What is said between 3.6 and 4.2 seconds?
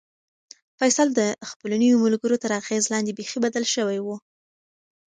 شوی و.